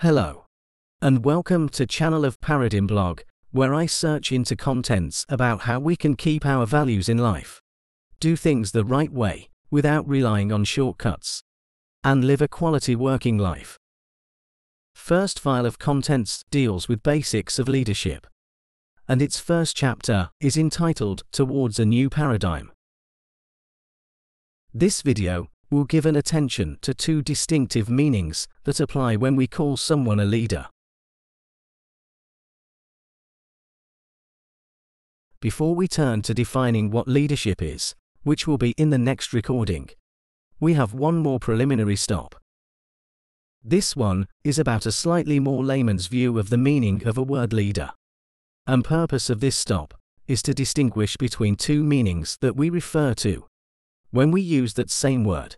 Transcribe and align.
Hello. 0.00 0.46
And 1.02 1.26
welcome 1.26 1.68
to 1.68 1.84
Channel 1.84 2.24
of 2.24 2.40
Paradigm 2.40 2.86
blog, 2.86 3.20
where 3.50 3.74
I 3.74 3.84
search 3.84 4.32
into 4.32 4.56
contents 4.56 5.26
about 5.28 5.60
how 5.64 5.78
we 5.78 5.94
can 5.94 6.16
keep 6.16 6.46
our 6.46 6.64
values 6.64 7.10
in 7.10 7.18
life, 7.18 7.60
do 8.18 8.34
things 8.34 8.72
the 8.72 8.82
right 8.82 9.12
way 9.12 9.50
without 9.70 10.08
relying 10.08 10.52
on 10.52 10.64
shortcuts, 10.64 11.42
and 12.02 12.24
live 12.24 12.40
a 12.40 12.48
quality 12.48 12.96
working 12.96 13.36
life. 13.36 13.76
First 14.94 15.38
file 15.38 15.66
of 15.66 15.78
contents 15.78 16.44
deals 16.50 16.88
with 16.88 17.02
basics 17.02 17.58
of 17.58 17.68
leadership. 17.68 18.26
And 19.06 19.20
its 19.20 19.38
first 19.38 19.76
chapter 19.76 20.30
is 20.40 20.56
entitled 20.56 21.24
Towards 21.30 21.78
a 21.78 21.84
New 21.84 22.08
Paradigm. 22.08 22.72
This 24.72 25.02
video 25.02 25.48
will 25.70 25.84
give 25.84 26.04
an 26.04 26.16
attention 26.16 26.78
to 26.82 26.92
two 26.92 27.22
distinctive 27.22 27.88
meanings 27.88 28.48
that 28.64 28.80
apply 28.80 29.16
when 29.16 29.36
we 29.36 29.46
call 29.46 29.76
someone 29.76 30.18
a 30.18 30.24
leader. 30.24 30.66
Before 35.40 35.74
we 35.74 35.88
turn 35.88 36.22
to 36.22 36.34
defining 36.34 36.90
what 36.90 37.08
leadership 37.08 37.62
is, 37.62 37.94
which 38.24 38.46
will 38.46 38.58
be 38.58 38.72
in 38.72 38.90
the 38.90 38.98
next 38.98 39.32
recording, 39.32 39.88
we 40.58 40.74
have 40.74 40.92
one 40.92 41.18
more 41.18 41.38
preliminary 41.38 41.96
stop. 41.96 42.34
This 43.62 43.94
one 43.94 44.26
is 44.44 44.58
about 44.58 44.86
a 44.86 44.92
slightly 44.92 45.38
more 45.38 45.64
layman's 45.64 46.08
view 46.08 46.38
of 46.38 46.50
the 46.50 46.58
meaning 46.58 47.06
of 47.06 47.16
a 47.16 47.22
word 47.22 47.52
leader. 47.52 47.92
And 48.66 48.84
purpose 48.84 49.30
of 49.30 49.40
this 49.40 49.56
stop 49.56 49.94
is 50.26 50.42
to 50.42 50.54
distinguish 50.54 51.16
between 51.16 51.56
two 51.56 51.82
meanings 51.82 52.36
that 52.40 52.56
we 52.56 52.70
refer 52.70 53.14
to 53.14 53.46
when 54.10 54.30
we 54.30 54.40
use 54.40 54.74
that 54.74 54.90
same 54.90 55.24
word. 55.24 55.56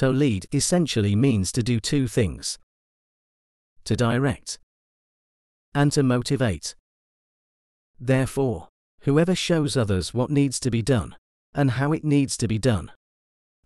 To 0.00 0.08
lead 0.08 0.46
essentially 0.50 1.14
means 1.14 1.52
to 1.52 1.62
do 1.62 1.78
two 1.78 2.08
things 2.08 2.58
to 3.84 3.94
direct 3.94 4.58
and 5.74 5.92
to 5.92 6.02
motivate. 6.02 6.74
Therefore, 8.00 8.68
whoever 9.02 9.34
shows 9.34 9.76
others 9.76 10.14
what 10.14 10.30
needs 10.30 10.58
to 10.60 10.70
be 10.70 10.80
done 10.80 11.16
and 11.54 11.72
how 11.72 11.92
it 11.92 12.02
needs 12.02 12.38
to 12.38 12.48
be 12.48 12.58
done 12.58 12.92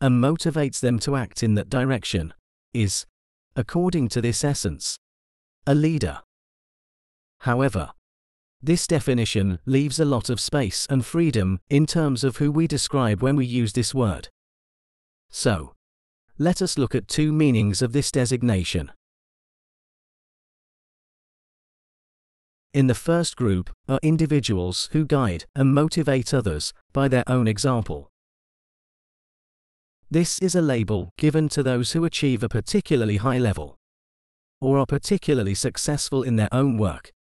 and 0.00 0.20
motivates 0.20 0.81
them 0.81 0.98
to 0.98 1.14
act 1.14 1.45
in 1.45 1.55
that 1.55 1.70
direction 1.70 2.34
is, 2.73 3.06
according 3.55 4.08
to 4.08 4.20
this 4.20 4.42
essence, 4.42 4.98
a 5.69 5.75
leader. 5.77 6.20
However, 7.42 7.92
this 8.61 8.89
definition 8.89 9.61
leaves 9.67 10.01
a 10.01 10.05
lot 10.05 10.28
of 10.28 10.41
space 10.41 10.84
and 10.91 11.06
freedom 11.06 11.61
in 11.70 11.86
terms 11.86 12.25
of 12.25 12.39
who 12.39 12.51
we 12.51 12.67
describe 12.67 13.23
when 13.23 13.36
we 13.36 13.47
use 13.47 13.75
this 13.75 13.95
word. 13.95 14.30
So, 15.30 15.75
let 16.38 16.60
us 16.60 16.77
look 16.77 16.96
at 16.96 17.06
two 17.06 17.32
meanings 17.32 17.80
of 17.80 17.92
this 17.92 18.10
designation. 18.10 18.90
In 22.72 22.88
the 22.88 22.94
first 22.94 23.36
group 23.36 23.70
are 23.88 24.00
individuals 24.02 24.88
who 24.90 25.05
guide 25.05 25.44
and 25.55 25.72
motivate 25.72 26.34
others 26.34 26.72
by 26.92 27.06
their 27.06 27.22
own 27.28 27.46
example. 27.46 28.10
This 30.10 30.40
is 30.40 30.56
a 30.56 30.62
label 30.62 31.10
given 31.16 31.48
to 31.50 31.62
those 31.62 31.92
who 31.92 32.05
achieve 32.05 32.42
a 32.42 32.48
particularly 32.48 33.18
high 33.18 33.38
level 33.38 33.77
or 34.60 34.78
are 34.78 34.86
particularly 34.86 35.55
successful 35.55 36.24
in 36.24 36.34
their 36.34 36.48
own 36.50 36.78
work. 36.78 37.12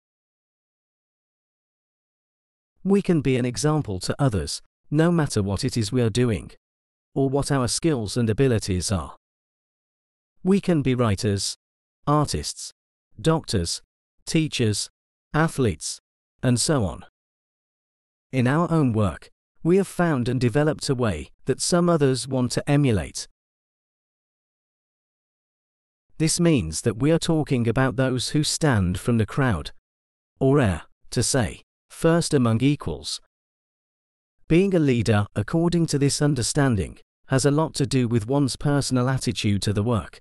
We 2.83 3.03
can 3.03 3.21
be 3.21 3.37
an 3.37 3.45
example 3.45 4.01
to 4.01 4.17
others, 4.19 4.63
no 4.91 5.13
matter 5.13 5.43
what 5.43 5.65
it 5.65 5.77
is 5.77 5.93
we 5.93 6.01
are 6.01 6.11
doing 6.11 6.53
or 7.15 7.29
what 7.29 7.53
our 7.53 7.69
skills 7.69 8.17
and 8.17 8.29
abilities 8.31 8.91
are. 8.91 9.17
We 10.43 10.61
can 10.61 10.83
be 10.83 10.95
writers, 10.95 11.57
artists, 12.07 12.73
doctors, 13.21 13.83
teachers, 14.27 14.91
athletes, 15.35 16.01
and 16.43 16.61
so 16.61 16.85
on. 16.85 17.05
In 18.33 18.47
our 18.47 18.71
own 18.71 18.93
work, 18.93 19.31
we 19.63 19.77
have 19.77 19.87
found 19.87 20.29
and 20.29 20.41
developed 20.41 20.89
a 20.89 20.95
way 20.95 21.31
that 21.45 21.61
some 21.61 21.89
others 21.89 22.27
want 22.27 22.51
to 22.53 22.71
emulate. 22.71 23.29
This 26.19 26.41
means 26.41 26.83
that 26.83 26.99
we 26.99 27.11
are 27.11 27.19
talking 27.19 27.69
about 27.69 27.97
those 27.97 28.31
who 28.31 28.43
stand 28.43 28.99
from 28.99 29.19
the 29.19 29.27
crowd, 29.27 29.73
or 30.41 30.61
are, 30.61 30.83
to 31.11 31.23
say, 31.23 31.63
first 31.91 32.33
among 32.35 32.63
equals, 32.63 33.21
being 34.53 34.75
a 34.75 34.79
leader, 34.79 35.27
according 35.35 35.87
to 35.87 35.99
this 35.99 36.21
understanding, 36.21 36.99
has 37.29 37.47
a 37.47 37.51
lot 37.51 37.73
to 37.73 37.87
do 37.87 38.07
with 38.07 38.27
one's 38.27 38.55
personal 38.55 39.09
attitude 39.09 39.63
to 39.63 39.73
the 39.73 39.83
work, 39.83 40.21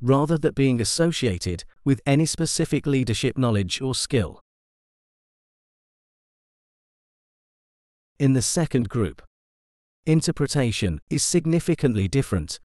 rather 0.00 0.38
than 0.38 0.54
being 0.54 0.80
associated 0.80 1.62
with 1.84 2.00
any 2.06 2.24
specific 2.24 2.86
leadership 2.86 3.36
knowledge 3.36 3.78
or 3.82 3.94
skill. 3.94 4.40
In 8.18 8.32
the 8.32 8.40
second 8.40 8.88
group, 8.88 9.20
interpretation 10.06 10.98
is 11.10 11.22
significantly 11.22 12.08
different. 12.08 12.60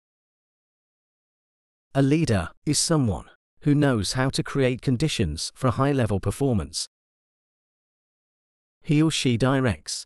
A 1.95 2.03
leader 2.03 2.49
is 2.67 2.77
someone 2.77 3.25
who 3.61 3.73
knows 3.73 4.13
how 4.13 4.29
to 4.29 4.43
create 4.43 4.83
conditions 4.83 5.51
for 5.55 5.71
high 5.71 5.91
level 5.91 6.19
performance. 6.19 6.87
He 8.83 9.01
or 9.01 9.09
she 9.09 9.37
directs, 9.37 10.05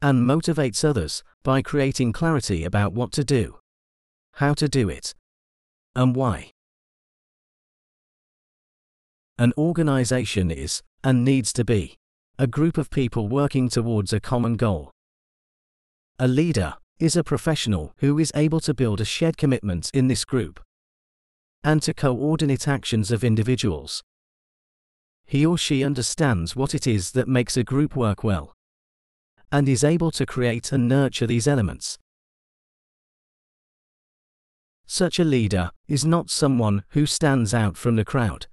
and 0.00 0.28
motivates 0.28 0.84
others 0.84 1.24
by 1.42 1.62
creating 1.62 2.12
clarity 2.12 2.64
about 2.64 2.92
what 2.92 3.10
to 3.12 3.24
do, 3.24 3.58
how 4.34 4.54
to 4.54 4.68
do 4.68 4.88
it, 4.88 5.14
and 5.96 6.14
why. 6.14 6.50
An 9.38 9.52
organization 9.58 10.50
is, 10.50 10.82
and 11.02 11.24
needs 11.24 11.52
to 11.52 11.64
be, 11.64 11.96
a 12.38 12.46
group 12.46 12.78
of 12.78 12.90
people 12.90 13.28
working 13.28 13.68
towards 13.68 14.12
a 14.12 14.20
common 14.20 14.56
goal. 14.56 14.90
A 16.18 16.28
leader 16.28 16.74
is 16.98 17.16
a 17.16 17.24
professional 17.24 17.92
who 17.98 18.18
is 18.18 18.32
able 18.34 18.60
to 18.60 18.74
build 18.74 19.00
a 19.00 19.04
shared 19.04 19.36
commitment 19.36 19.90
in 19.94 20.08
this 20.08 20.24
group 20.24 20.60
and 21.64 21.82
to 21.82 21.92
coordinate 21.92 22.68
actions 22.68 23.10
of 23.10 23.24
individuals. 23.24 24.02
He 25.26 25.44
or 25.44 25.58
she 25.58 25.84
understands 25.84 26.54
what 26.54 26.74
it 26.74 26.86
is 26.86 27.12
that 27.12 27.28
makes 27.28 27.56
a 27.56 27.64
group 27.64 27.96
work 27.96 28.22
well 28.22 28.54
and 29.50 29.68
is 29.68 29.84
able 29.84 30.10
to 30.12 30.26
create 30.26 30.72
and 30.72 30.88
nurture 30.88 31.26
these 31.26 31.48
elements. 31.48 31.98
Such 34.86 35.18
a 35.18 35.24
leader 35.24 35.70
is 35.86 36.04
not 36.04 36.30
someone 36.30 36.82
who 36.90 37.06
stands 37.06 37.52
out 37.52 37.76
from 37.76 37.96
the 37.96 38.04
crowd, 38.04 38.46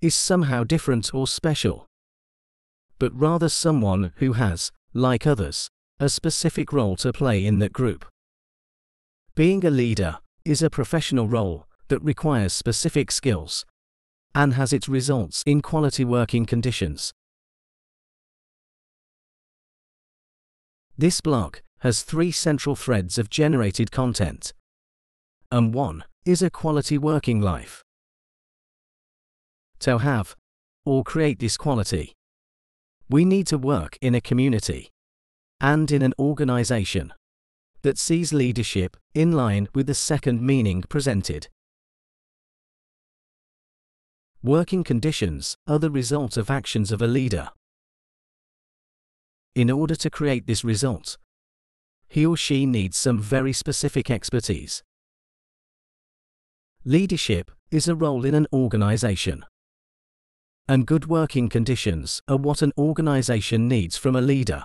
is 0.00 0.14
somehow 0.14 0.64
different 0.64 1.14
or 1.14 1.26
special, 1.26 1.86
but 2.98 3.18
rather 3.18 3.48
someone 3.48 4.12
who 4.16 4.34
has, 4.34 4.70
like 4.92 5.26
others, 5.26 5.70
a 6.00 6.08
specific 6.08 6.72
role 6.72 6.96
to 6.96 7.12
play 7.12 7.44
in 7.44 7.58
that 7.58 7.72
group. 7.72 8.04
Being 9.34 9.64
a 9.64 9.70
leader 9.70 10.18
is 10.44 10.62
a 10.62 10.70
professional 10.70 11.28
role 11.28 11.66
that 11.88 12.02
requires 12.02 12.52
specific 12.52 13.10
skills 13.10 13.64
and 14.34 14.54
has 14.54 14.72
its 14.72 14.88
results 14.88 15.42
in 15.46 15.62
quality 15.62 16.04
working 16.04 16.44
conditions. 16.44 17.12
This 21.00 21.20
blog 21.20 21.58
has 21.82 22.02
three 22.02 22.32
central 22.32 22.74
threads 22.74 23.18
of 23.18 23.30
generated 23.30 23.92
content. 23.92 24.52
And 25.52 25.72
one 25.72 26.02
is 26.26 26.42
a 26.42 26.50
quality 26.50 26.98
working 26.98 27.40
life. 27.40 27.84
To 29.78 29.98
have 29.98 30.34
or 30.84 31.04
create 31.04 31.38
this 31.38 31.56
quality, 31.56 32.14
we 33.08 33.24
need 33.24 33.46
to 33.46 33.58
work 33.58 33.96
in 34.00 34.16
a 34.16 34.20
community 34.20 34.90
and 35.60 35.88
in 35.92 36.02
an 36.02 36.14
organization 36.18 37.12
that 37.82 37.96
sees 37.96 38.32
leadership 38.32 38.96
in 39.14 39.30
line 39.30 39.68
with 39.72 39.86
the 39.86 39.94
second 39.94 40.42
meaning 40.42 40.82
presented. 40.88 41.46
Working 44.42 44.82
conditions 44.82 45.56
are 45.68 45.78
the 45.78 45.92
result 45.92 46.36
of 46.36 46.50
actions 46.50 46.90
of 46.90 47.00
a 47.00 47.06
leader 47.06 47.50
in 49.58 49.70
order 49.70 49.96
to 49.96 50.08
create 50.08 50.46
this 50.46 50.62
result. 50.62 51.18
He 52.08 52.24
or 52.24 52.36
she 52.36 52.64
needs 52.64 52.96
some 52.96 53.20
very 53.20 53.52
specific 53.52 54.10
expertise. 54.10 54.82
Leadership 56.84 57.50
is 57.70 57.88
a 57.88 57.94
role 57.94 58.24
in 58.24 58.34
an 58.34 58.46
organization. 58.52 59.44
And 60.68 60.86
good 60.86 61.06
working 61.06 61.48
conditions 61.48 62.22
are 62.28 62.36
what 62.36 62.62
an 62.62 62.72
organization 62.78 63.68
needs 63.68 63.96
from 63.96 64.14
a 64.14 64.20
leader. 64.20 64.64